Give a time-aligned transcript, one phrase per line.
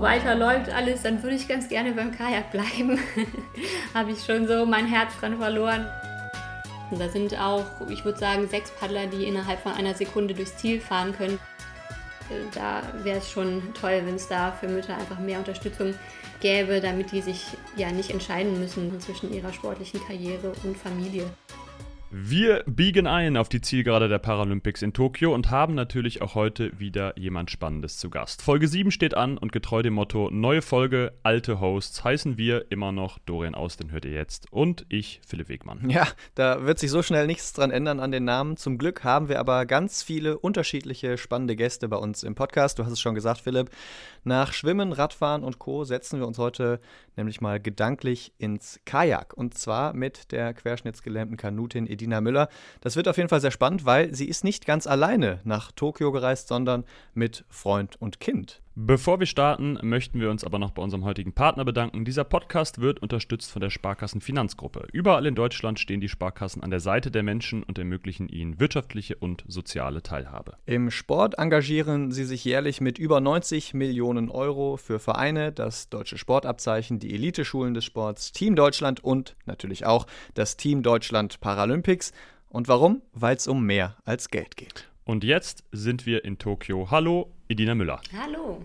[0.00, 2.98] so weiterläuft alles, dann würde ich ganz gerne beim Kajak bleiben.
[3.94, 5.86] Habe ich schon so mein Herz dran verloren.
[6.90, 10.80] Da sind auch, ich würde sagen, sechs Paddler, die innerhalb von einer Sekunde durchs Ziel
[10.80, 11.38] fahren können.
[12.54, 15.94] Da wäre es schon toll, wenn es da für Mütter einfach mehr Unterstützung
[16.40, 17.44] gäbe, damit die sich
[17.76, 21.28] ja nicht entscheiden müssen zwischen ihrer sportlichen Karriere und Familie.
[22.12, 26.72] Wir biegen ein auf die Zielgerade der Paralympics in Tokio und haben natürlich auch heute
[26.80, 28.42] wieder jemand Spannendes zu Gast.
[28.42, 32.90] Folge 7 steht an und getreu dem Motto neue Folge, alte Hosts heißen wir immer
[32.90, 35.88] noch Dorian Aus, den hört ihr jetzt und ich, Philipp Wegmann.
[35.88, 38.56] Ja, da wird sich so schnell nichts dran ändern an den Namen.
[38.56, 42.80] Zum Glück haben wir aber ganz viele unterschiedliche spannende Gäste bei uns im Podcast.
[42.80, 43.70] Du hast es schon gesagt, Philipp.
[44.24, 45.84] Nach Schwimmen, Radfahren und Co.
[45.84, 46.80] setzen wir uns heute
[47.16, 49.32] nämlich mal gedanklich ins Kajak.
[49.34, 52.48] Und zwar mit der querschnittsgelähmten Kanutin Edina Müller.
[52.80, 56.12] Das wird auf jeden Fall sehr spannend, weil sie ist nicht ganz alleine nach Tokio
[56.12, 58.62] gereist, sondern mit Freund und Kind.
[58.76, 62.04] Bevor wir starten, möchten wir uns aber noch bei unserem heutigen Partner bedanken.
[62.04, 64.86] Dieser Podcast wird unterstützt von der Sparkassen Finanzgruppe.
[64.92, 69.16] Überall in Deutschland stehen die Sparkassen an der Seite der Menschen und ermöglichen ihnen wirtschaftliche
[69.16, 70.56] und soziale Teilhabe.
[70.66, 76.16] Im Sport engagieren sie sich jährlich mit über 90 Millionen Euro für Vereine, das deutsche
[76.16, 82.12] Sportabzeichen, die Eliteschulen des Sports, Team Deutschland und natürlich auch das Team Deutschland Paralympics.
[82.48, 83.02] Und warum?
[83.12, 84.89] Weil es um mehr als Geld geht.
[85.10, 86.88] Und jetzt sind wir in Tokio.
[86.92, 88.00] Hallo, Edina Müller.
[88.16, 88.62] Hallo.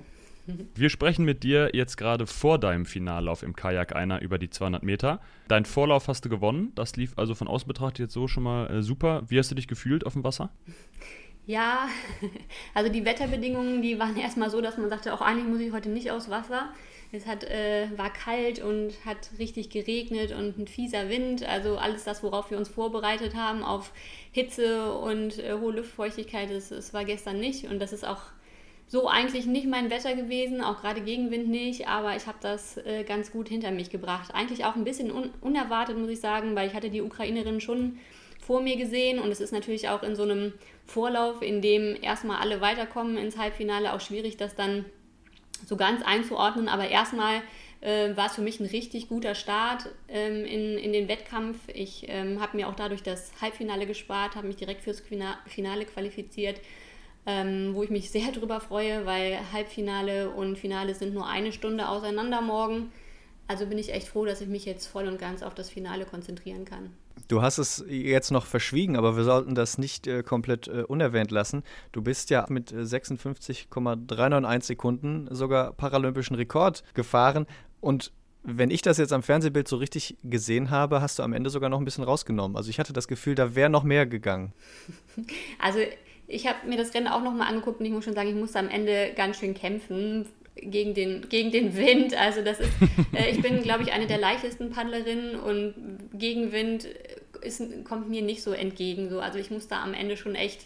[0.76, 4.84] Wir sprechen mit dir jetzt gerade vor deinem Finallauf im Kajak einer über die 200
[4.84, 5.22] Meter.
[5.48, 6.72] Dein Vorlauf hast du gewonnen.
[6.76, 9.24] Das lief also von außen betrachtet jetzt so schon mal äh, super.
[9.28, 10.52] Wie hast du dich gefühlt auf dem Wasser?
[11.48, 11.90] Ja,
[12.76, 15.90] also die Wetterbedingungen, die waren erstmal so, dass man sagte, auch eigentlich muss ich heute
[15.90, 16.70] nicht aufs Wasser.
[17.12, 21.44] Es hat, äh, war kalt und hat richtig geregnet und ein fieser Wind.
[21.44, 23.92] Also alles das, worauf wir uns vorbereitet haben auf
[24.32, 27.66] Hitze und äh, hohe Luftfeuchtigkeit, das, das war gestern nicht.
[27.66, 28.22] Und das ist auch
[28.88, 33.04] so eigentlich nicht mein Wetter gewesen, auch gerade Gegenwind nicht, aber ich habe das äh,
[33.04, 34.34] ganz gut hinter mich gebracht.
[34.34, 37.98] Eigentlich auch ein bisschen un unerwartet, muss ich sagen, weil ich hatte die Ukrainerin schon
[38.40, 40.54] vor mir gesehen und es ist natürlich auch in so einem
[40.86, 44.86] Vorlauf, in dem erstmal alle weiterkommen ins Halbfinale, auch schwierig, das dann
[45.66, 47.42] so ganz einzuordnen, aber erstmal
[47.82, 51.58] äh, war es für mich ein richtig guter Start ähm, in, in den Wettkampf.
[51.74, 56.60] Ich ähm, habe mir auch dadurch das Halbfinale gespart, habe mich direkt fürs Finale qualifiziert,
[57.26, 61.90] ähm, wo ich mich sehr drüber freue, weil Halbfinale und Finale sind nur eine Stunde
[61.90, 62.92] auseinander morgen.
[63.48, 66.06] Also bin ich echt froh, dass ich mich jetzt voll und ganz auf das Finale
[66.06, 66.92] konzentrieren kann.
[67.28, 71.32] Du hast es jetzt noch verschwiegen, aber wir sollten das nicht äh, komplett äh, unerwähnt
[71.32, 71.64] lassen.
[71.92, 77.48] Du bist ja mit 56,391 Sekunden sogar paralympischen Rekord gefahren.
[77.82, 78.12] Und
[78.44, 81.70] wenn ich das jetzt am Fernsehbild so richtig gesehen habe, hast du am Ende sogar
[81.70, 82.56] noch ein bisschen rausgenommen.
[82.56, 84.54] Also ich hatte das Gefühl, da wäre noch mehr gegangen.
[85.60, 85.80] Also
[86.28, 88.60] ich habe mir das Rennen auch nochmal angeguckt und ich muss schon sagen, ich musste
[88.60, 90.26] am Ende ganz schön kämpfen
[90.56, 92.16] gegen den, gegen den Wind.
[92.18, 92.72] Also das ist,
[93.14, 95.74] äh, ich bin, glaube ich, eine der leichtesten Paddlerinnen und
[96.14, 96.88] Gegenwind
[97.46, 99.10] ist, kommt mir nicht so entgegen.
[99.10, 99.20] So.
[99.20, 100.66] Also ich muss da am Ende schon echt,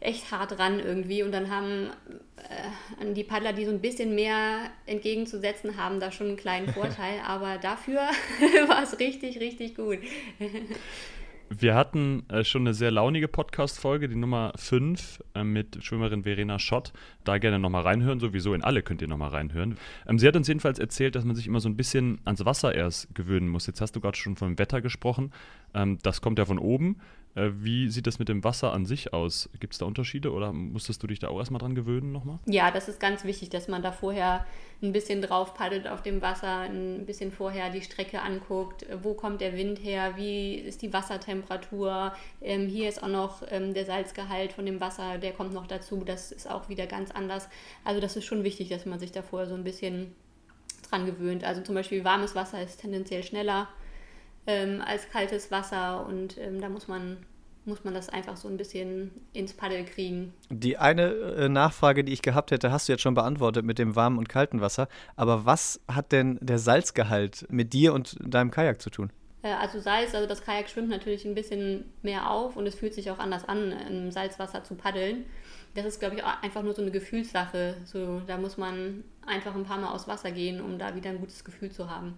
[0.00, 1.22] echt hart ran irgendwie.
[1.22, 1.90] Und dann haben
[2.36, 7.20] äh, die Paddler, die so ein bisschen mehr entgegenzusetzen haben, da schon einen kleinen Vorteil.
[7.26, 8.00] Aber dafür
[8.68, 9.98] war es richtig, richtig gut.
[11.48, 16.58] Wir hatten äh, schon eine sehr launige Podcast-Folge, die Nummer 5 äh, mit Schwimmerin Verena
[16.58, 16.92] Schott.
[17.22, 19.78] Da gerne nochmal reinhören, sowieso in alle könnt ihr nochmal reinhören.
[20.08, 22.74] Ähm, sie hat uns jedenfalls erzählt, dass man sich immer so ein bisschen ans Wasser
[22.74, 23.68] erst gewöhnen muss.
[23.68, 25.30] Jetzt hast du gerade schon vom Wetter gesprochen.
[25.72, 26.96] Ähm, das kommt ja von oben.
[27.36, 29.48] Äh, wie sieht das mit dem Wasser an sich aus?
[29.60, 32.38] Gibt es da Unterschiede oder musstest du dich da auch erstmal dran gewöhnen nochmal?
[32.46, 34.46] Ja, das ist ganz wichtig, dass man da vorher
[34.82, 39.40] ein bisschen drauf paddelt auf dem Wasser, ein bisschen vorher die Strecke anguckt, wo kommt
[39.42, 42.12] der Wind her, wie ist die Wassertemperatur.
[42.40, 46.04] Ähm, hier ist auch noch ähm, der Salzgehalt von dem Wasser, der kommt noch dazu.
[46.04, 47.48] Das ist auch wieder ganz anders.
[47.84, 50.14] Also das ist schon wichtig, dass man sich da vorher so ein bisschen
[50.88, 51.44] dran gewöhnt.
[51.44, 53.68] Also zum Beispiel warmes Wasser ist tendenziell schneller
[54.46, 57.18] ähm, als kaltes Wasser und ähm, da muss man
[57.66, 60.32] muss man das einfach so ein bisschen ins Paddel kriegen.
[60.50, 63.96] Die eine äh, Nachfrage, die ich gehabt hätte, hast du jetzt schon beantwortet mit dem
[63.96, 64.88] warmen und kalten Wasser.
[65.16, 69.10] Aber was hat denn der Salzgehalt mit dir und deinem Kajak zu tun?
[69.42, 72.94] Äh, also Salz, also das Kajak schwimmt natürlich ein bisschen mehr auf und es fühlt
[72.94, 75.24] sich auch anders an, im Salzwasser zu paddeln.
[75.74, 77.76] Das ist, glaube ich, einfach nur so eine Gefühlssache.
[77.84, 81.18] So, da muss man einfach ein paar Mal aus Wasser gehen, um da wieder ein
[81.18, 82.16] gutes Gefühl zu haben.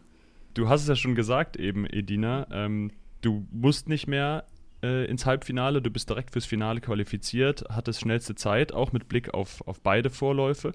[0.54, 2.46] Du hast es ja schon gesagt eben, Edina.
[2.50, 2.90] Ähm,
[3.20, 4.44] du musst nicht mehr
[4.82, 9.34] äh, ins Halbfinale, du bist direkt fürs Finale qualifiziert, hattest schnellste Zeit, auch mit Blick
[9.34, 10.72] auf, auf beide Vorläufe.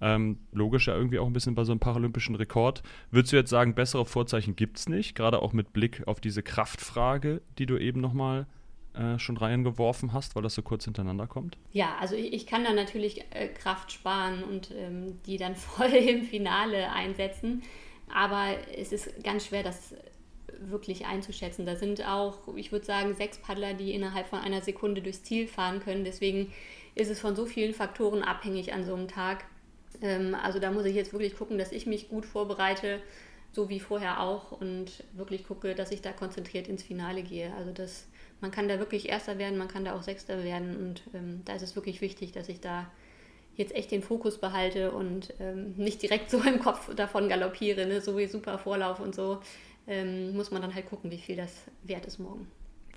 [0.00, 2.82] Ähm, logisch ja irgendwie auch ein bisschen bei so einem paralympischen Rekord.
[3.10, 6.42] Würdest du jetzt sagen, bessere Vorzeichen gibt es nicht, gerade auch mit Blick auf diese
[6.42, 8.46] Kraftfrage, die du eben nochmal
[8.94, 11.58] äh, schon reingeworfen hast, weil das so kurz hintereinander kommt?
[11.72, 15.92] Ja, also ich, ich kann da natürlich äh, Kraft sparen und ähm, die dann voll
[15.92, 17.62] im Finale einsetzen.
[18.12, 19.94] Aber es ist ganz schwer, das
[20.58, 21.66] wirklich einzuschätzen.
[21.66, 25.46] Da sind auch, ich würde sagen, sechs Paddler, die innerhalb von einer Sekunde durchs Ziel
[25.46, 26.04] fahren können.
[26.04, 26.52] Deswegen
[26.94, 29.44] ist es von so vielen Faktoren abhängig an so einem Tag.
[30.00, 33.00] Ähm, also da muss ich jetzt wirklich gucken, dass ich mich gut vorbereite,
[33.52, 37.52] so wie vorher auch, und wirklich gucke, dass ich da konzentriert ins Finale gehe.
[37.54, 38.06] Also das,
[38.40, 41.54] man kann da wirklich Erster werden, man kann da auch Sechster werden und ähm, da
[41.54, 42.90] ist es wirklich wichtig, dass ich da
[43.56, 48.00] jetzt echt den Fokus behalte und ähm, nicht direkt so im Kopf davon galoppiere, ne?
[48.00, 49.40] so wie super Vorlauf und so,
[49.86, 51.52] ähm, muss man dann halt gucken, wie viel das
[51.82, 52.48] wert ist morgen.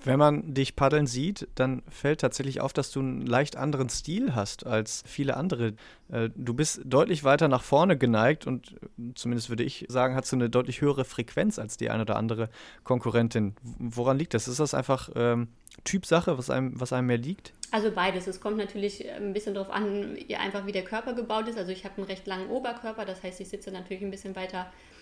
[0.04, 4.36] Wenn man dich paddeln sieht, dann fällt tatsächlich auf, dass du einen leicht anderen Stil
[4.36, 5.74] hast als viele andere.
[6.10, 10.32] Äh, du bist deutlich weiter nach vorne geneigt und äh, zumindest würde ich sagen, hast
[10.32, 12.50] du eine deutlich höhere Frequenz als die eine oder andere
[12.84, 13.56] Konkurrentin.
[13.62, 14.48] Woran liegt das?
[14.48, 15.48] Ist das einfach ähm,
[15.84, 17.54] Typsache, was einem, was einem mehr liegt?
[17.72, 18.28] Also beides.
[18.28, 21.58] Es kommt natürlich ein bisschen darauf an, einfach wie der Körper gebaut ist.
[21.58, 24.62] Also ich habe einen recht langen Oberkörper, das heißt, ich sitze natürlich ein bisschen weiter
[24.62, 24.97] äh,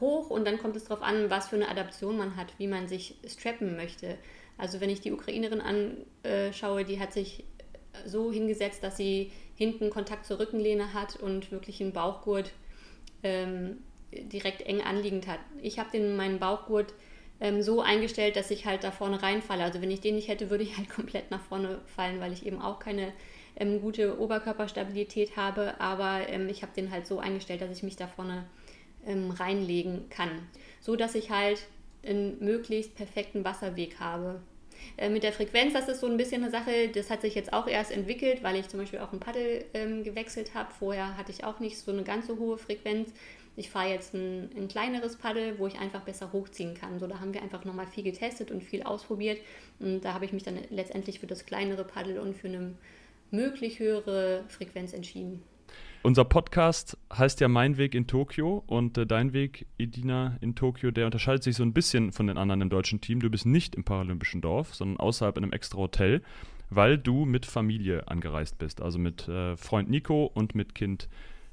[0.00, 2.88] hoch und dann kommt es darauf an, was für eine Adaption man hat, wie man
[2.88, 4.18] sich strappen möchte.
[4.58, 7.44] Also wenn ich die Ukrainerin anschaue, die hat sich
[8.06, 12.52] so hingesetzt, dass sie hinten Kontakt zur Rückenlehne hat und wirklich einen Bauchgurt
[13.22, 13.78] ähm,
[14.12, 15.40] direkt eng anliegend hat.
[15.60, 16.94] Ich habe meinen Bauchgurt
[17.40, 19.64] ähm, so eingestellt, dass ich halt da vorne reinfalle.
[19.64, 22.46] Also wenn ich den nicht hätte, würde ich halt komplett nach vorne fallen, weil ich
[22.46, 23.12] eben auch keine
[23.56, 25.80] ähm, gute Oberkörperstabilität habe.
[25.80, 28.46] Aber ähm, ich habe den halt so eingestellt, dass ich mich da vorne
[29.06, 30.30] ähm, reinlegen kann.
[30.80, 31.62] So dass ich halt
[32.04, 34.40] einen möglichst perfekten Wasserweg habe.
[34.96, 37.52] Äh, mit der Frequenz, das ist so ein bisschen eine Sache, das hat sich jetzt
[37.52, 40.72] auch erst entwickelt, weil ich zum Beispiel auch ein Paddel ähm, gewechselt habe.
[40.78, 43.12] Vorher hatte ich auch nicht so eine ganz so hohe Frequenz.
[43.54, 46.98] Ich fahre jetzt ein, ein, kleineres Paddel, wo ich einfach besser hochziehen kann.
[46.98, 49.38] So, da haben wir einfach nochmal viel getestet und viel ausprobiert.
[49.78, 52.74] Und da habe ich mich dann letztendlich für das kleinere Paddel und für eine
[53.30, 55.42] möglich höhere Frequenz entschieden.
[56.04, 60.90] Unser Podcast heißt ja Mein Weg in Tokio und äh, dein Weg, Edina, in Tokio,
[60.90, 63.20] der unterscheidet sich so ein bisschen von den anderen im deutschen Team.
[63.20, 66.20] Du bist nicht im paralympischen Dorf, sondern außerhalb in einem extra Hotel,
[66.70, 71.08] weil du mit Familie angereist bist, also mit äh, Freund Nico und mit Kind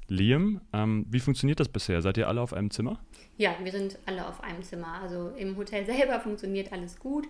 [0.08, 0.60] Liam.
[0.72, 2.02] Ähm, wie funktioniert das bisher?
[2.02, 2.98] Seid ihr alle auf einem Zimmer?
[3.36, 5.00] Ja, wir sind alle auf einem Zimmer.
[5.00, 7.28] Also im Hotel selber funktioniert alles gut.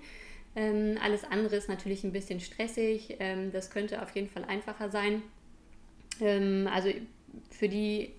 [0.57, 3.17] Ähm, alles andere ist natürlich ein bisschen stressig.
[3.21, 5.23] Ähm, das könnte auf jeden Fall einfacher sein.
[6.21, 6.91] Ähm, also
[7.51, 8.15] für die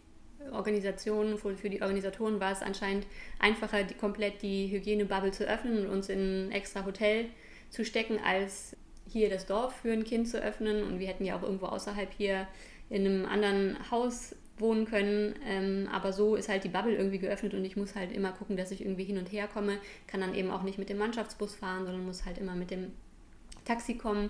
[0.51, 3.06] Organisation, für die Organisatoren war es anscheinend
[3.39, 7.25] einfacher, die, komplett die Hygienebubble zu öffnen und uns in ein extra Hotel
[7.69, 8.75] zu stecken, als
[9.07, 10.83] hier das Dorf für ein Kind zu öffnen.
[10.83, 12.48] Und wir hätten ja auch irgendwo außerhalb hier
[12.89, 15.36] in einem anderen Haus wohnen können.
[15.45, 18.57] Ähm, aber so ist halt die Bubble irgendwie geöffnet und ich muss halt immer gucken,
[18.57, 19.77] dass ich irgendwie hin und her komme.
[20.07, 22.92] Kann dann eben auch nicht mit dem Mannschaftsbus fahren, sondern muss halt immer mit dem
[23.65, 24.30] Taxi kommen.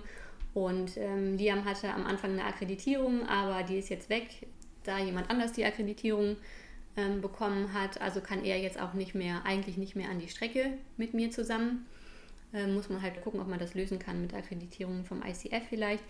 [0.54, 4.46] Und ähm, Liam hatte am Anfang eine Akkreditierung, aber die ist jetzt weg,
[4.84, 6.36] da jemand anders die Akkreditierung
[6.96, 8.00] ähm, bekommen hat.
[8.00, 11.30] Also kann er jetzt auch nicht mehr, eigentlich nicht mehr an die Strecke mit mir
[11.30, 11.86] zusammen.
[12.52, 16.04] Ähm, muss man halt gucken, ob man das lösen kann mit Akkreditierung vom ICF vielleicht.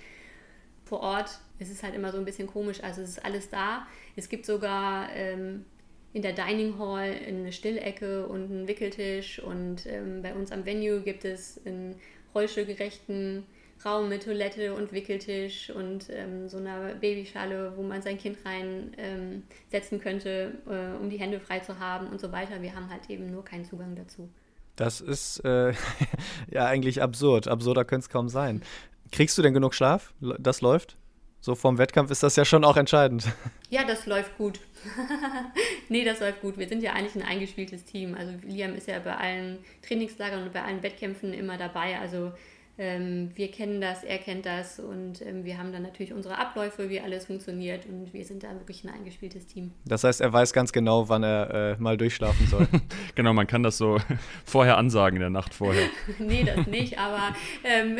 [0.84, 3.86] Vor Ort ist es halt immer so ein bisschen komisch, also es ist alles da.
[4.16, 5.64] Es gibt sogar ähm,
[6.12, 11.00] in der Dining Hall eine Stillecke und einen Wickeltisch und ähm, bei uns am Venue
[11.00, 11.94] gibt es einen
[12.34, 13.44] rollstuhlgerechten
[13.84, 19.98] Raum mit Toilette und Wickeltisch und ähm, so einer Babyschale, wo man sein Kind reinsetzen
[19.98, 22.62] ähm, könnte, äh, um die Hände frei zu haben und so weiter.
[22.62, 24.28] Wir haben halt eben nur keinen Zugang dazu.
[24.76, 25.72] Das ist äh,
[26.50, 27.48] ja eigentlich absurd.
[27.48, 28.62] Absurder könnte es kaum sein.
[29.10, 30.14] Kriegst du denn genug Schlaf?
[30.38, 30.96] Das läuft?
[31.44, 33.26] So vorm Wettkampf ist das ja schon auch entscheidend.
[33.68, 34.60] Ja, das läuft gut.
[35.88, 36.58] nee, das läuft gut.
[36.58, 38.14] Wir sind ja eigentlich ein eingespieltes Team.
[38.14, 41.98] Also Liam ist ja bei allen Trainingslagern und bei allen Wettkämpfen immer dabei.
[41.98, 42.32] Also
[42.78, 47.00] wir kennen das, er kennt das und ähm, wir haben dann natürlich unsere Abläufe, wie
[47.00, 49.72] alles funktioniert und wir sind da wirklich ein eingespieltes Team.
[49.84, 52.66] Das heißt, er weiß ganz genau, wann er äh, mal durchschlafen soll.
[53.14, 53.98] genau, man kann das so
[54.46, 55.86] vorher ansagen in der Nacht vorher.
[56.18, 57.98] nee, das nicht, aber ähm,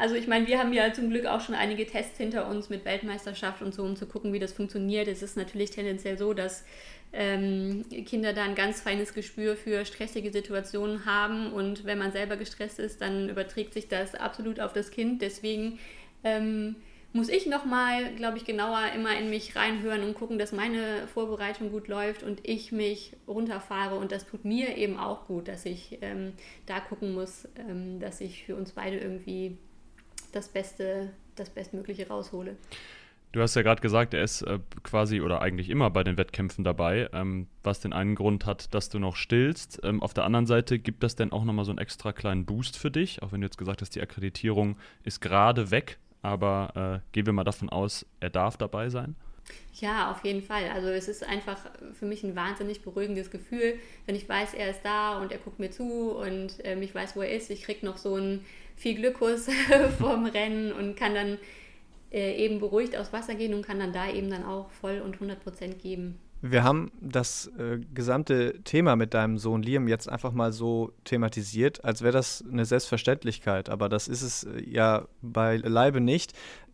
[0.00, 2.84] also ich meine, wir haben ja zum Glück auch schon einige Tests hinter uns mit
[2.84, 5.08] Weltmeisterschaft und so, um zu gucken, wie das funktioniert.
[5.08, 6.64] Es ist natürlich tendenziell so, dass
[7.12, 12.36] ähm, Kinder da ein ganz feines Gespür für stressige Situationen haben und wenn man selber
[12.36, 15.20] gestresst ist, dann überträgt sich das absolut auf das Kind.
[15.20, 15.78] Deswegen
[16.24, 16.76] ähm,
[17.12, 21.72] muss ich nochmal, glaube ich, genauer immer in mich reinhören und gucken, dass meine Vorbereitung
[21.72, 23.96] gut läuft und ich mich runterfahre.
[23.96, 26.32] Und das tut mir eben auch gut, dass ich ähm,
[26.66, 29.58] da gucken muss, ähm, dass ich für uns beide irgendwie
[30.32, 32.56] das Beste, das Bestmögliche raushole.
[33.32, 36.64] Du hast ja gerade gesagt, er ist äh, quasi oder eigentlich immer bei den Wettkämpfen
[36.64, 39.80] dabei, ähm, was den einen Grund hat, dass du noch stillst.
[39.84, 42.76] Ähm, auf der anderen Seite gibt das denn auch nochmal so einen extra kleinen Boost
[42.76, 47.12] für dich, auch wenn du jetzt gesagt hast, die Akkreditierung ist gerade weg, aber äh,
[47.12, 49.14] gehen wir mal davon aus, er darf dabei sein.
[49.74, 50.68] Ja, auf jeden Fall.
[50.74, 51.58] Also es ist einfach
[51.92, 53.74] für mich ein wahnsinnig beruhigendes Gefühl,
[54.06, 57.16] wenn ich weiß, er ist da und er guckt mir zu und ähm, ich weiß,
[57.16, 57.50] wo er ist.
[57.50, 58.44] Ich kriege noch so einen
[58.76, 59.48] viel Glückkurs
[59.98, 61.38] vorm Rennen und kann dann
[62.12, 65.14] äh, eben beruhigt aufs Wasser gehen und kann dann da eben dann auch voll und
[65.14, 66.18] 100 Prozent geben.
[66.42, 71.84] Wir haben das äh, gesamte Thema mit deinem Sohn Liam jetzt einfach mal so thematisiert,
[71.84, 73.68] als wäre das eine Selbstverständlichkeit.
[73.68, 76.32] Aber das ist es äh, ja beileibe nicht.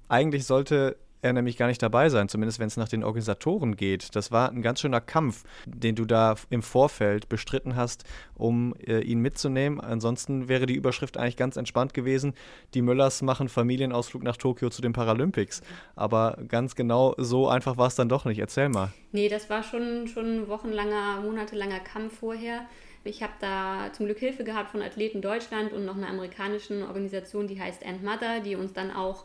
[0.09, 4.15] Eigentlich sollte er nämlich gar nicht dabei sein, zumindest wenn es nach den Organisatoren geht.
[4.15, 8.05] Das war ein ganz schöner Kampf, den du da im Vorfeld bestritten hast,
[8.35, 9.81] um äh, ihn mitzunehmen.
[9.81, 12.35] Ansonsten wäre die Überschrift eigentlich ganz entspannt gewesen.
[12.75, 15.63] Die Müllers machen Familienausflug nach Tokio zu den Paralympics.
[15.95, 18.39] Aber ganz genau so einfach war es dann doch nicht.
[18.39, 18.93] Erzähl mal.
[19.13, 22.67] Nee, das war schon, schon ein wochenlanger, monatelanger Kampf vorher.
[23.05, 27.47] Ich habe da zum Glück Hilfe gehabt von Athleten Deutschland und noch einer amerikanischen Organisation,
[27.47, 29.25] die heißt End Mother, die uns dann auch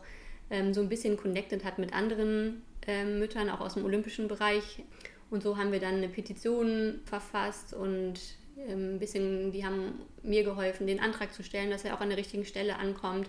[0.52, 4.84] ähm, so ein bisschen connected hat mit anderen ähm, Müttern, auch aus dem olympischen Bereich.
[5.30, 8.20] Und so haben wir dann eine Petition verfasst und
[8.68, 12.10] ähm, ein bisschen, die haben mir geholfen, den Antrag zu stellen, dass er auch an
[12.10, 13.28] der richtigen Stelle ankommt.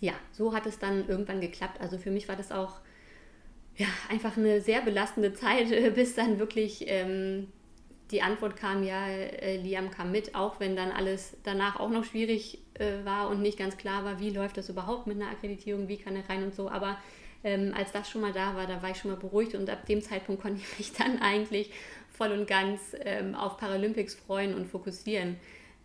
[0.00, 1.80] Ja, so hat es dann irgendwann geklappt.
[1.80, 2.80] Also für mich war das auch
[3.76, 7.48] ja, einfach eine sehr belastende Zeit, bis dann wirklich ähm,
[8.12, 12.04] die Antwort kam, ja, äh, Liam kam mit, auch wenn dann alles danach auch noch
[12.04, 15.88] schwierig äh, war und nicht ganz klar war, wie läuft das überhaupt mit einer Akkreditierung,
[15.88, 16.68] wie kann er rein und so.
[16.68, 16.98] Aber
[17.42, 19.86] ähm, als das schon mal da war, da war ich schon mal beruhigt und ab
[19.86, 21.70] dem Zeitpunkt konnte ich mich dann eigentlich
[22.10, 25.36] voll und ganz ähm, auf Paralympics freuen und fokussieren.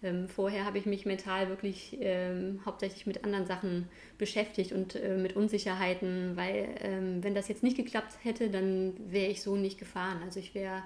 [0.03, 5.17] Ähm, vorher habe ich mich mental wirklich ähm, hauptsächlich mit anderen Sachen beschäftigt und äh,
[5.17, 9.79] mit Unsicherheiten, weil ähm, wenn das jetzt nicht geklappt hätte, dann wäre ich so nicht
[9.79, 10.21] gefahren.
[10.23, 10.83] Also ich wäre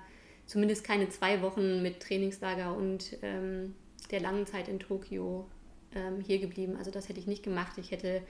[0.51, 3.74] zumindest keine zwei Wochen mit Trainingslager und ähm,
[4.12, 5.48] der langen Zeit in Tokio
[5.96, 6.75] ähm, hier geblieben.
[6.75, 7.77] Also das hätte ich nicht gemacht.
[7.77, 8.22] Ich hätte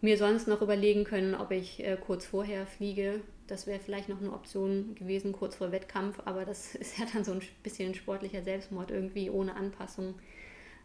[0.00, 3.20] mir sonst noch überlegen können, ob ich äh, kurz vorher fliege.
[3.48, 7.24] Das wäre vielleicht noch eine Option gewesen, kurz vor Wettkampf, aber das ist ja dann
[7.24, 10.14] so ein bisschen sportlicher Selbstmord irgendwie ohne Anpassung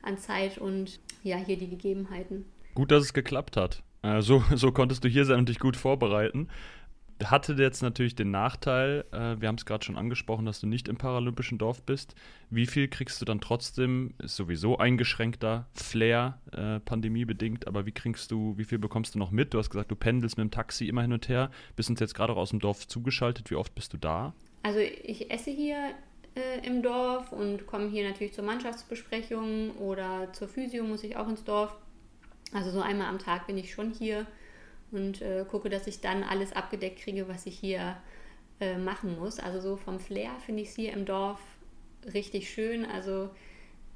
[0.02, 2.46] an Zeit und ja, hier die Gegebenheiten.
[2.74, 3.84] Gut, dass es geklappt hat.
[4.02, 6.48] Äh, so, so konntest du hier sein und dich gut vorbereiten
[7.24, 10.88] hatte jetzt natürlich den Nachteil, äh, wir haben es gerade schon angesprochen, dass du nicht
[10.88, 12.14] im paralympischen Dorf bist.
[12.50, 18.32] Wie viel kriegst du dann trotzdem, ist sowieso eingeschränkter Flair, äh, pandemiebedingt, aber wie kriegst
[18.32, 19.54] du, wie viel bekommst du noch mit?
[19.54, 22.16] Du hast gesagt, du pendelst mit dem Taxi immer hin und her, bist uns jetzt
[22.16, 23.50] gerade auch aus dem Dorf zugeschaltet.
[23.50, 24.34] Wie oft bist du da?
[24.64, 25.78] Also ich esse hier
[26.36, 31.30] äh, im Dorf und komme hier natürlich zur Mannschaftsbesprechung oder zur Physio muss ich auch
[31.30, 31.78] ins Dorf.
[32.52, 34.26] Also so einmal am Tag bin ich schon hier
[34.92, 37.98] und äh, gucke, dass ich dann alles abgedeckt kriege, was ich hier
[38.60, 39.40] äh, machen muss.
[39.40, 41.40] Also so vom Flair finde ich es hier im Dorf
[42.14, 42.86] richtig schön.
[42.86, 43.30] Also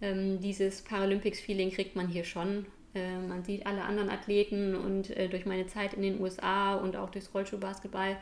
[0.01, 2.65] ähm, dieses Paralympics-Feeling kriegt man hier schon.
[2.95, 6.95] Äh, man sieht alle anderen Athleten und äh, durch meine Zeit in den USA und
[6.95, 8.17] auch durchs Rollschuhbasketball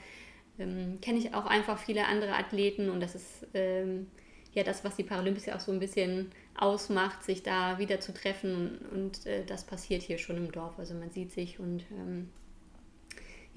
[0.60, 4.08] ähm, kenne ich auch einfach viele andere Athleten und das ist ähm,
[4.54, 8.14] ja das, was die Paralympics ja auch so ein bisschen ausmacht, sich da wieder zu
[8.14, 10.78] treffen und äh, das passiert hier schon im Dorf.
[10.80, 12.30] Also man sieht sich und ähm,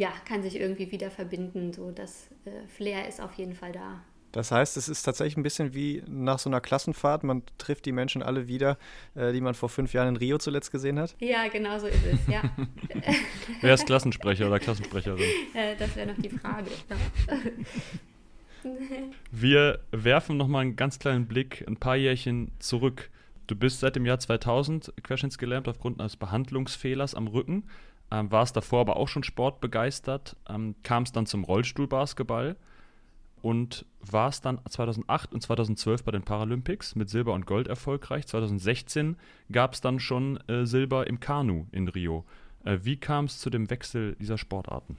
[0.01, 1.75] ja, kann sich irgendwie wieder verbinden.
[1.75, 4.01] So das äh, Flair ist auf jeden Fall da.
[4.33, 7.23] Das heißt, es ist tatsächlich ein bisschen wie nach so einer Klassenfahrt.
[7.23, 8.79] Man trifft die Menschen alle wieder,
[9.15, 11.15] äh, die man vor fünf Jahren in Rio zuletzt gesehen hat.
[11.19, 12.43] Ja, genau so ist es, ja.
[13.61, 15.21] Wer ist Klassensprecher oder Klassensprecherin?
[15.53, 16.71] Äh, das wäre noch die Frage.
[19.31, 23.11] Wir werfen nochmal einen ganz kleinen Blick ein paar Jährchen zurück.
[23.47, 27.65] Du bist seit dem Jahr 2000 querschnittsgelähmt aufgrund eines Behandlungsfehlers am Rücken
[28.11, 32.57] ähm, war es davor aber auch schon sportbegeistert, ähm, kam es dann zum Rollstuhlbasketball
[33.43, 38.27] und war es dann 2008 und 2012 bei den Paralympics mit Silber und Gold erfolgreich.
[38.27, 39.17] 2016
[39.51, 42.25] gab es dann schon äh, Silber im Kanu in Rio.
[42.65, 44.97] Äh, wie kam es zu dem Wechsel dieser Sportarten?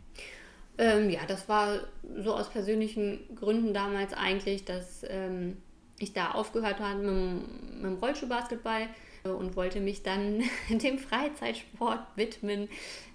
[0.78, 1.80] Ähm, ja, das war
[2.18, 5.58] so aus persönlichen Gründen damals eigentlich, dass ähm,
[6.00, 8.88] ich da aufgehört habe mit, mit dem Rollstuhlbasketball
[9.24, 12.70] und wollte mich dann dem Freizeitsport widmen,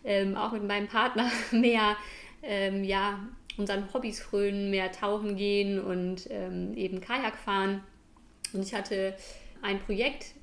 [0.04, 1.96] ähm, auch mit meinem Partner mehr
[2.42, 3.18] ähm, ja,
[3.56, 7.82] unseren Hobbys frönen, mehr tauchen gehen und ähm, eben Kajak fahren.
[8.52, 9.14] Und ich hatte
[9.62, 10.34] ein Projekt,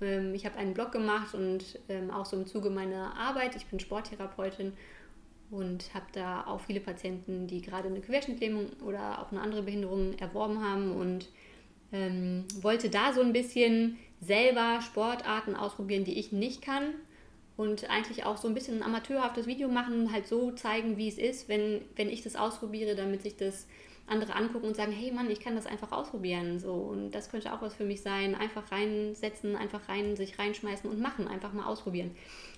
[0.00, 3.66] ähm, ich habe einen Blog gemacht und ähm, auch so im Zuge meiner Arbeit, ich
[3.66, 4.72] bin Sporttherapeutin
[5.50, 10.14] und habe da auch viele Patienten, die gerade eine Querschnittlähmung oder auch eine andere Behinderung
[10.18, 11.28] erworben haben und
[11.92, 16.94] ähm, wollte da so ein bisschen selber Sportarten ausprobieren, die ich nicht kann
[17.56, 21.18] und eigentlich auch so ein bisschen ein amateurhaftes Video machen, halt so zeigen, wie es
[21.18, 23.66] ist, wenn, wenn ich das ausprobiere, damit sich das
[24.06, 26.58] andere angucken und sagen, hey Mann, ich kann das einfach ausprobieren.
[26.58, 28.34] So, und das könnte auch was für mich sein.
[28.34, 32.10] Einfach reinsetzen, einfach rein, sich reinschmeißen und machen, einfach mal ausprobieren.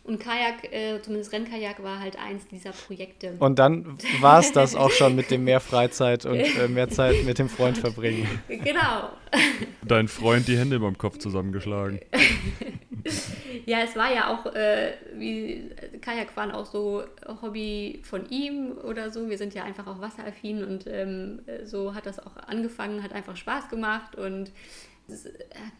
[0.02, 3.36] Und Kajak, äh, zumindest Rennkajak, war halt eins dieser Projekte.
[3.38, 7.24] Und dann war es das auch schon mit dem mehr Freizeit und äh, mehr Zeit
[7.24, 8.26] mit dem Freund verbringen.
[8.48, 9.10] Genau.
[9.84, 12.00] Dein Freund die Hände beim Kopf zusammengeschlagen.
[13.64, 15.70] ja, es war ja auch, äh, wie
[16.00, 17.04] Kajakfahren auch so
[17.42, 19.28] Hobby von ihm oder so.
[19.28, 23.36] Wir sind ja einfach auch wasseraffin und ähm, so hat das auch angefangen, hat einfach
[23.36, 24.50] Spaß gemacht und
[25.08, 25.32] es äh,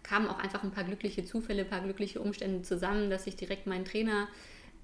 [0.02, 3.66] kamen auch einfach ein paar glückliche Zufälle, ein paar glückliche Umstände zusammen, dass ich direkt
[3.66, 4.28] meinen Trainer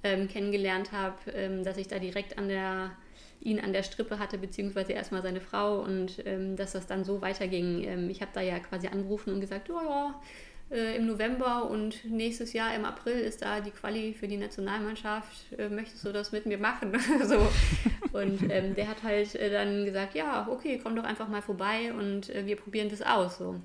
[0.02, 2.92] ähm, kennengelernt habe, ähm, dass ich da direkt an der,
[3.40, 7.20] ihn an der Strippe hatte, beziehungsweise erstmal seine Frau und ähm, dass das dann so
[7.20, 7.84] weiterging.
[7.84, 10.20] Ähm, ich habe da ja quasi angerufen und gesagt, oh ja,
[10.72, 15.52] äh, im November und nächstes Jahr im April ist da die Quali für die Nationalmannschaft.
[15.58, 16.92] Äh, möchtest du das mit mir machen?
[17.24, 17.48] so.
[18.12, 21.92] Und ähm, der hat halt äh, dann gesagt, ja, okay, komm doch einfach mal vorbei
[21.92, 23.38] und äh, wir probieren das aus.
[23.38, 23.56] So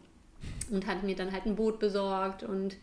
[0.72, 2.78] und hat mir dann halt ein Boot besorgt und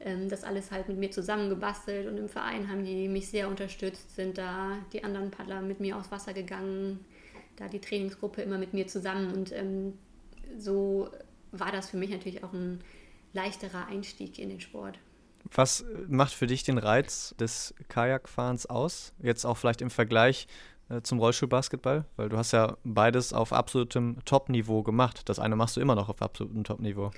[0.00, 4.14] ähm, das alles halt mit mir zusammengebastelt und im Verein haben die mich sehr unterstützt,
[4.14, 7.04] sind da die anderen Paddler mit mir aufs Wasser gegangen,
[7.56, 9.94] da die Trainingsgruppe immer mit mir zusammen und ähm,
[10.58, 11.08] so
[11.52, 12.80] war das für mich natürlich auch ein
[13.32, 14.98] leichterer Einstieg in den Sport.
[15.52, 19.12] Was macht für dich den Reiz des Kajakfahrens aus?
[19.22, 20.46] Jetzt auch vielleicht im Vergleich
[20.90, 22.04] äh, zum Rollstuhlbasketball?
[22.16, 25.22] Weil du hast ja beides auf absolutem Top-Niveau gemacht.
[25.28, 27.10] Das eine machst du immer noch auf absolutem Top-Niveau.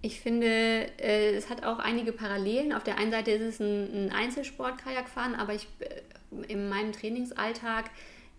[0.00, 2.72] Ich finde, äh, es hat auch einige Parallelen.
[2.72, 7.90] Auf der einen Seite ist es ein, ein Einzelsport-Kajakfahren, aber ich, äh, in meinem Trainingsalltag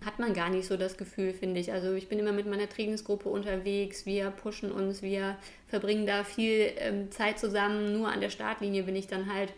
[0.06, 1.74] hat man gar nicht so das Gefühl, finde ich.
[1.74, 5.38] Also ich bin immer mit meiner Trainingsgruppe unterwegs, wir pushen uns, wir
[5.68, 7.94] verbringen da viel ähm, Zeit zusammen.
[7.94, 9.54] Nur an der Startlinie bin ich dann halt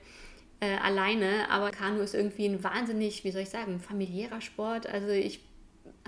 [0.60, 4.88] äh, alleine, aber Kanu ist irgendwie ein wahnsinnig, wie soll ich sagen, familiärer Sport.
[4.88, 5.42] Also ich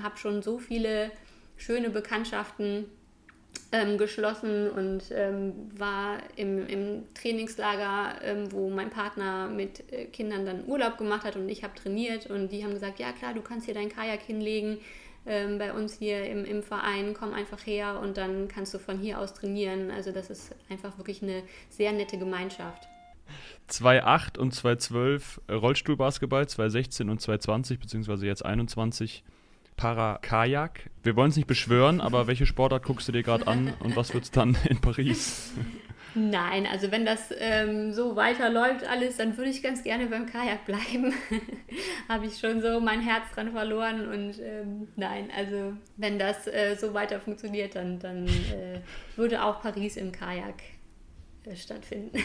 [0.02, 1.12] habe schon so viele
[1.58, 2.86] schöne Bekanntschaften
[3.72, 10.46] ähm, geschlossen und ähm, war im, im Trainingslager, ähm, wo mein Partner mit äh, Kindern
[10.46, 13.42] dann Urlaub gemacht hat und ich habe trainiert und die haben gesagt, ja klar, du
[13.42, 14.78] kannst hier dein Kajak hinlegen
[15.26, 19.00] ähm, bei uns hier im, im Verein, komm einfach her und dann kannst du von
[19.00, 19.90] hier aus trainieren.
[19.90, 22.88] Also das ist einfach wirklich eine sehr nette Gemeinschaft.
[23.70, 29.24] 2,8 und 2,12 Rollstuhlbasketball, 2,16 und 2,20, beziehungsweise jetzt 21
[29.76, 30.90] Para-Kajak.
[31.04, 34.14] Wir wollen es nicht beschwören, aber welche Sportart guckst du dir gerade an und was
[34.14, 35.54] wird es dann in Paris?
[36.16, 40.66] Nein, also wenn das ähm, so weiterläuft alles, dann würde ich ganz gerne beim Kajak
[40.66, 41.14] bleiben.
[42.10, 46.76] Habe ich schon so mein Herz dran verloren und ähm, nein, also wenn das äh,
[46.80, 48.80] so weiter funktioniert, dann, dann äh,
[49.16, 50.73] würde auch Paris im Kajak äh,
[51.56, 52.18] stattfinden.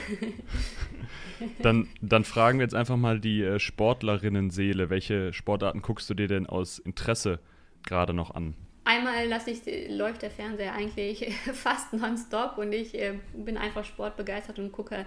[1.62, 4.90] dann, dann fragen wir jetzt einfach mal die äh, Sportlerinnen-Seele.
[4.90, 7.40] Welche Sportarten guckst du dir denn aus Interesse
[7.84, 8.54] gerade noch an?
[8.84, 14.58] Einmal lasse ich, läuft der Fernseher eigentlich fast nonstop und ich äh, bin einfach sportbegeistert
[14.58, 15.04] und gucke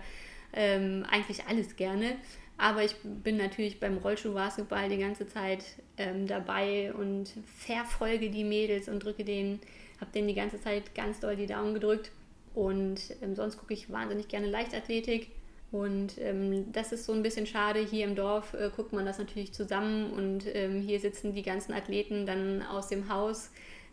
[0.53, 2.17] ähm, eigentlich alles gerne.
[2.57, 5.65] Aber ich bin natürlich beim Rollschuhbasketball die ganze Zeit
[5.97, 9.59] ähm, dabei und verfolge die Mädels und drücke denen,
[9.99, 12.11] habe denen die ganze Zeit ganz doll die Daumen gedrückt.
[12.53, 15.31] Und ähm, sonst gucke ich wahnsinnig gerne Leichtathletik.
[15.71, 17.79] Und ähm, das ist so ein bisschen schade.
[17.79, 21.73] Hier im Dorf äh, guckt man das natürlich zusammen und ähm, hier sitzen die ganzen
[21.73, 23.51] Athleten dann aus dem Haus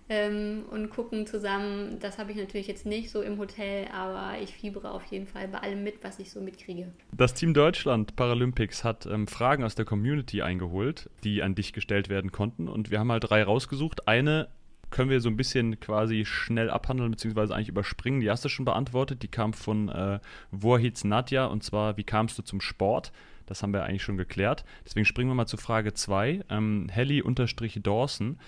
[0.08, 1.98] ähm, und gucken zusammen.
[2.00, 5.46] Das habe ich natürlich jetzt nicht so im Hotel, aber ich fiebere auf jeden Fall
[5.48, 6.90] bei allem mit, was ich so mitkriege.
[7.12, 12.08] Das Team Deutschland Paralympics hat ähm, Fragen aus der Community eingeholt, die an dich gestellt
[12.08, 12.68] werden konnten.
[12.68, 14.08] Und wir haben mal drei rausgesucht.
[14.08, 14.48] Eine
[14.90, 18.20] können wir so ein bisschen quasi schnell abhandeln, beziehungsweise eigentlich überspringen.
[18.20, 19.22] Die hast du schon beantwortet.
[19.22, 20.20] Die kam von äh,
[20.58, 23.12] Vorhitz Nadja und zwar, wie kamst du zum Sport?
[23.46, 24.64] Das haben wir eigentlich schon geklärt.
[24.84, 26.44] Deswegen springen wir mal zu Frage 2.
[26.50, 28.38] Ähm, Helly-Dawson.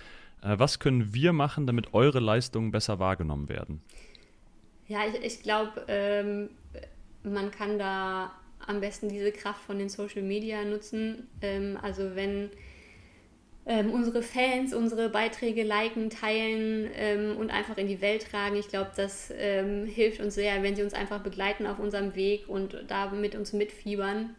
[0.42, 3.82] Äh, was können wir machen, damit eure Leistungen besser wahrgenommen werden?
[4.88, 6.50] Ja, ich, ich glaube, ähm,
[7.22, 8.32] man kann da
[8.66, 11.28] am besten diese Kraft von den Social Media nutzen.
[11.40, 12.50] Ähm, also wenn
[13.66, 18.56] ähm, unsere Fans unsere Beiträge liken, teilen ähm, und einfach in die Welt tragen.
[18.56, 22.48] Ich glaube, das ähm, hilft uns sehr, wenn sie uns einfach begleiten auf unserem Weg
[22.48, 24.30] und da mit uns mitfiebern.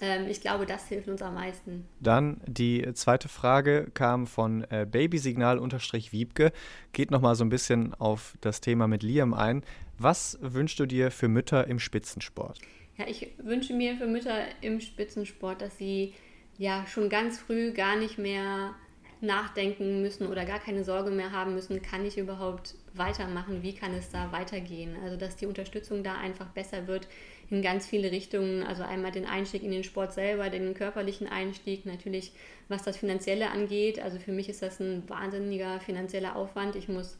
[0.00, 1.86] Ähm, ich glaube, das hilft uns am meisten.
[2.00, 6.52] Dann die zweite Frage kam von äh, Babysignal-Wiebke.
[6.92, 9.62] Geht nochmal so ein bisschen auf das Thema mit Liam ein.
[9.98, 12.58] Was wünschst du dir für Mütter im Spitzensport?
[12.96, 16.14] Ja, ich wünsche mir für Mütter im Spitzensport, dass sie
[16.58, 18.74] ja schon ganz früh gar nicht mehr
[19.20, 23.94] nachdenken müssen oder gar keine Sorge mehr haben müssen, kann ich überhaupt weitermachen, wie kann
[23.94, 24.96] es da weitergehen.
[25.02, 27.08] Also dass die Unterstützung da einfach besser wird
[27.50, 28.62] in ganz viele Richtungen.
[28.62, 32.32] Also einmal den Einstieg in den Sport selber, den körperlichen Einstieg, natürlich
[32.68, 33.98] was das Finanzielle angeht.
[33.98, 36.76] Also für mich ist das ein wahnsinniger finanzieller Aufwand.
[36.76, 37.18] Ich muss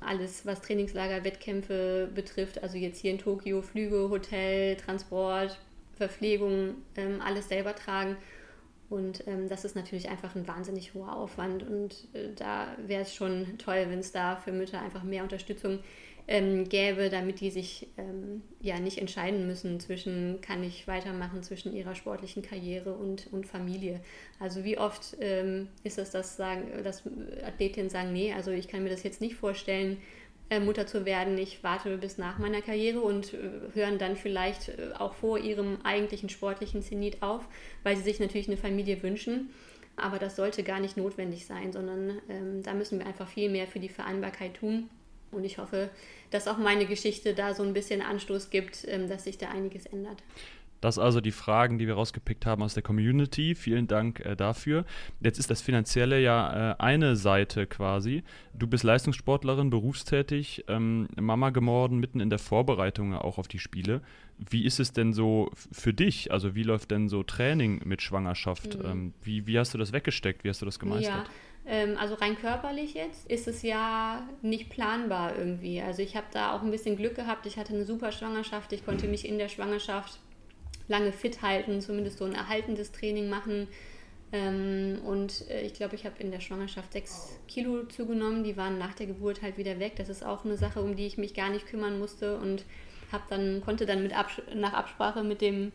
[0.00, 5.58] alles, was Trainingslager, Wettkämpfe betrifft, also jetzt hier in Tokio, Flüge, Hotel, Transport,
[5.96, 8.16] Verpflegung, ähm, alles selber tragen.
[8.90, 11.62] Und ähm, das ist natürlich einfach ein wahnsinnig hoher Aufwand.
[11.62, 15.80] Und äh, da wäre es schon toll, wenn es da für Mütter einfach mehr Unterstützung
[16.26, 21.74] ähm, gäbe, damit die sich ähm, ja nicht entscheiden müssen zwischen, kann ich weitermachen zwischen
[21.74, 24.00] ihrer sportlichen Karriere und, und Familie.
[24.40, 27.02] Also wie oft ähm, ist es, dass, sagen, dass
[27.44, 29.98] Athletinnen sagen, nee, also ich kann mir das jetzt nicht vorstellen,
[30.50, 31.38] äh, Mutter zu werden.
[31.38, 33.38] Ich warte bis nach meiner Karriere und äh,
[33.74, 37.46] hören dann vielleicht äh, auch vor ihrem eigentlichen sportlichen Zenit auf,
[37.82, 39.50] weil sie sich natürlich eine Familie wünschen.
[39.96, 43.66] Aber das sollte gar nicht notwendig sein, sondern ähm, da müssen wir einfach viel mehr
[43.66, 44.90] für die Vereinbarkeit tun.
[45.30, 45.90] Und ich hoffe,
[46.30, 49.86] dass auch meine Geschichte da so ein bisschen Anstoß gibt, ähm, dass sich da einiges
[49.86, 50.22] ändert.
[50.84, 53.54] Das also die Fragen, die wir rausgepickt haben aus der Community.
[53.54, 54.84] Vielen Dank äh, dafür.
[55.22, 58.22] Jetzt ist das Finanzielle ja äh, eine Seite quasi.
[58.52, 64.02] Du bist Leistungssportlerin, berufstätig, ähm, Mama gemorden, mitten in der Vorbereitung auch auf die Spiele.
[64.36, 66.30] Wie ist es denn so für dich?
[66.32, 68.78] Also wie läuft denn so Training mit Schwangerschaft?
[68.78, 68.84] Mhm.
[68.84, 70.44] Ähm, wie, wie hast du das weggesteckt?
[70.44, 71.28] Wie hast du das gemeistert?
[71.64, 71.72] Ja.
[71.72, 75.80] Ähm, also rein körperlich jetzt ist es ja nicht planbar irgendwie.
[75.80, 77.46] Also ich habe da auch ein bisschen Glück gehabt.
[77.46, 78.74] Ich hatte eine super Schwangerschaft.
[78.74, 80.20] Ich konnte mich in der Schwangerschaft
[80.88, 83.68] lange fit halten, zumindest so ein erhaltendes Training machen.
[84.32, 88.44] Ähm, und äh, ich glaube, ich habe in der Schwangerschaft sechs Kilo zugenommen.
[88.44, 89.94] Die waren nach der Geburt halt wieder weg.
[89.96, 92.64] Das ist auch eine Sache, um die ich mich gar nicht kümmern musste und
[93.12, 95.72] habe dann konnte dann mit Abs nach Absprache mit dem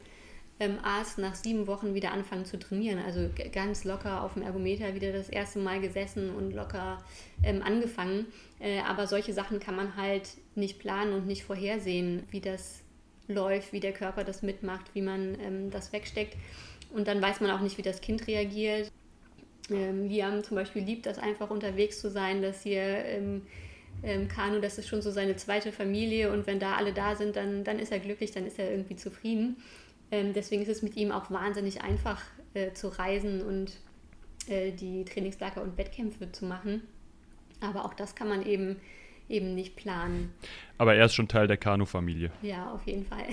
[0.59, 2.99] ähm, Arzt nach sieben Wochen wieder anfangen zu trainieren.
[2.99, 7.01] Also ganz locker auf dem Ergometer wieder das erste Mal gesessen und locker
[7.43, 8.25] ähm, angefangen.
[8.59, 12.81] Äh, aber solche Sachen kann man halt nicht planen und nicht vorhersehen, wie das
[13.29, 16.35] läuft, wie der Körper das mitmacht, wie man ähm, das wegsteckt.
[16.93, 18.91] Und dann weiß man auch nicht, wie das Kind reagiert.
[19.69, 23.43] Ähm, Liam zum Beispiel liebt das einfach unterwegs zu sein, dass hier im
[24.03, 27.35] ähm, Kanu, das ist schon so seine zweite Familie und wenn da alle da sind,
[27.35, 29.57] dann, dann ist er glücklich, dann ist er irgendwie zufrieden.
[30.11, 32.21] Ähm, deswegen ist es mit ihm auch wahnsinnig einfach
[32.53, 33.73] äh, zu reisen und
[34.47, 36.81] äh, die Trainingslager und Wettkämpfe zu machen.
[37.61, 38.77] Aber auch das kann man eben
[39.29, 40.33] eben nicht planen.
[40.77, 42.31] Aber er ist schon Teil der Kanu-Familie.
[42.41, 43.19] Ja, auf jeden Fall.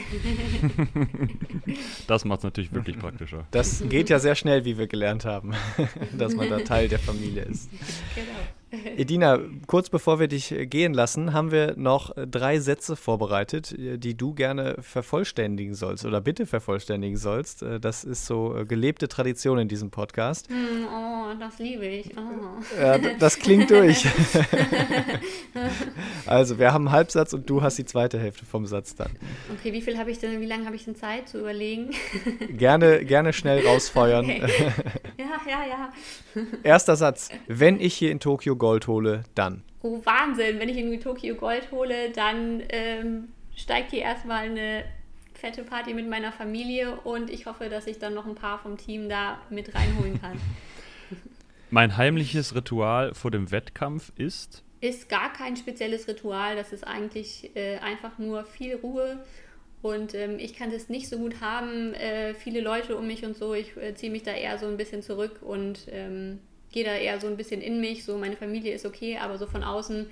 [2.09, 3.46] das macht es natürlich wirklich praktischer.
[3.52, 5.54] Das geht ja sehr schnell, wie wir gelernt haben,
[6.18, 7.70] dass man da Teil der Familie ist.
[8.14, 8.38] Genau.
[8.96, 13.72] Edina, kurz bevor wir dich äh, gehen lassen, haben wir noch äh, drei Sätze vorbereitet,
[13.72, 17.64] äh, die du gerne vervollständigen sollst oder bitte vervollständigen sollst.
[17.81, 20.48] Das ist so gelebte Tradition in diesem Podcast.
[20.48, 22.11] Hm, oh, das liebe ich.
[22.16, 22.81] Oh.
[22.81, 24.07] Ja, das klingt durch.
[26.26, 29.11] also, wir haben einen Halbsatz und du hast die zweite Hälfte vom Satz dann.
[29.59, 31.90] Okay, wie viel habe ich denn, wie lange habe ich denn Zeit zu überlegen?
[32.50, 34.26] gerne, gerne schnell rausfeuern.
[34.26, 34.72] Okay.
[35.48, 35.92] Ja, ja.
[36.62, 37.30] Erster Satz.
[37.46, 39.62] Wenn ich hier in Tokio Gold hole, dann.
[39.82, 40.59] Oh, Wahnsinn.
[40.59, 44.85] Wenn ich in Tokio Gold hole, dann ähm, steigt hier erstmal eine
[45.35, 48.76] fette Party mit meiner Familie und ich hoffe, dass ich dann noch ein paar vom
[48.76, 50.40] Team da mit reinholen kann.
[51.70, 54.62] Mein heimliches Ritual vor dem Wettkampf ist?
[54.80, 56.56] Ist gar kein spezielles Ritual.
[56.56, 59.24] Das ist eigentlich äh, einfach nur viel Ruhe.
[59.88, 61.94] Und ähm, ich kann das nicht so gut haben.
[61.94, 63.55] Äh, viele Leute um mich und so.
[63.55, 66.40] Ich äh, ziehe mich da eher so ein bisschen zurück und ähm,
[66.72, 68.05] gehe da eher so ein bisschen in mich.
[68.05, 70.07] So, meine Familie ist okay, aber so von außen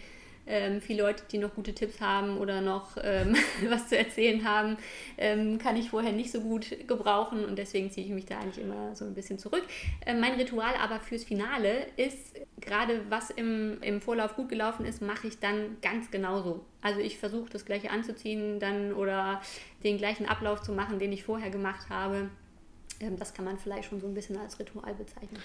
[0.46, 3.34] ähm, viele Leute, die noch gute Tipps haben oder noch ähm,
[3.68, 4.76] was zu erzählen haben,
[5.16, 8.62] ähm, kann ich vorher nicht so gut gebrauchen und deswegen ziehe ich mich da eigentlich
[8.62, 9.64] immer so ein bisschen zurück.
[10.06, 15.02] Ähm, mein Ritual aber fürs Finale ist, gerade was im, im Vorlauf gut gelaufen ist,
[15.02, 16.64] mache ich dann ganz genauso.
[16.82, 19.40] Also ich versuche das gleiche anzuziehen dann oder
[19.82, 22.30] den gleichen Ablauf zu machen, den ich vorher gemacht habe.
[23.00, 25.38] Ähm, das kann man vielleicht schon so ein bisschen als Ritual bezeichnen.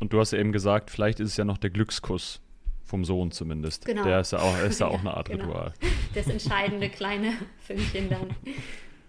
[0.00, 2.40] Und du hast ja eben gesagt, vielleicht ist es ja noch der Glückskuss
[2.84, 3.86] vom Sohn zumindest.
[3.86, 4.04] Genau.
[4.04, 5.44] Der ist ja auch, ist ja auch eine Art genau.
[5.46, 5.74] Ritual.
[6.14, 8.28] Das entscheidende kleine Fünkchen dann.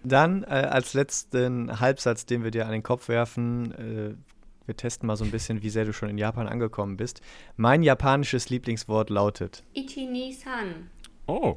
[0.03, 4.15] Dann äh, als letzten Halbsatz, den wir dir an den Kopf werfen, äh,
[4.65, 7.21] wir testen mal so ein bisschen, wie sehr du schon in Japan angekommen bist.
[7.56, 10.89] Mein japanisches Lieblingswort lautet Ichi-ni-san.
[11.28, 11.56] Oh.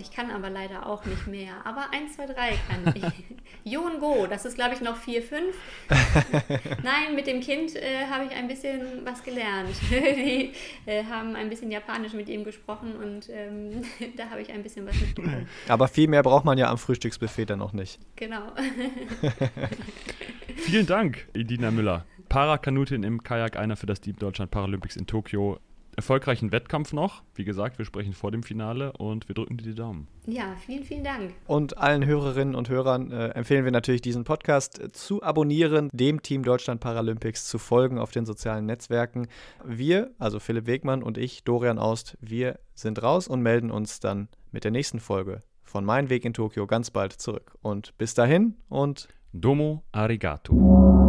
[0.00, 1.54] Ich kann aber leider auch nicht mehr.
[1.64, 2.34] Aber 1, 2, 3
[2.68, 3.02] kann ich.
[3.72, 5.56] Yon Go, das ist glaube ich noch 4, 5.
[6.84, 9.74] Nein, mit dem Kind äh, habe ich ein bisschen was gelernt.
[9.90, 10.52] Die
[10.86, 13.82] äh, haben ein bisschen Japanisch mit ihm gesprochen und ähm,
[14.16, 15.48] da habe ich ein bisschen was mitbekommen.
[15.66, 17.98] Aber viel mehr braucht man ja am Frühstücksbuffet dann noch nicht.
[18.14, 18.52] Genau.
[20.58, 22.06] Vielen Dank, Edina Müller.
[22.28, 25.58] Parakanutin im Kajak, einer für das Team Deutschland Paralympics in Tokio.
[25.96, 27.22] Erfolgreichen Wettkampf noch.
[27.34, 30.06] Wie gesagt, wir sprechen vor dem Finale und wir drücken dir die Daumen.
[30.26, 31.34] Ja, vielen, vielen Dank.
[31.46, 36.22] Und allen Hörerinnen und Hörern äh, empfehlen wir natürlich, diesen Podcast äh, zu abonnieren, dem
[36.22, 39.26] Team Deutschland Paralympics zu folgen auf den sozialen Netzwerken.
[39.64, 44.28] Wir, also Philipp Wegmann und ich, Dorian Aust, wir sind raus und melden uns dann
[44.52, 47.56] mit der nächsten Folge von Mein Weg in Tokio ganz bald zurück.
[47.60, 51.07] Und bis dahin und Domo arigato.